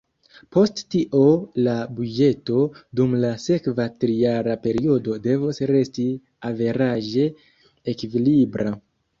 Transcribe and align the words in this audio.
Post 0.55 0.79
tio 0.93 1.19
la 1.67 1.75
buĝeto 1.99 2.63
dum 3.01 3.13
la 3.25 3.29
sekva 3.45 3.87
trijara 4.05 4.55
periodo 4.65 5.19
devos 5.29 5.63
resti 5.73 6.07
averaĝe 6.53 7.31
ekvilibra. 7.95 8.75